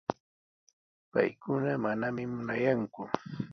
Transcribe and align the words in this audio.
Paykuna 1.11 1.71
manami 1.83 2.23
muruyanku. 2.33 3.01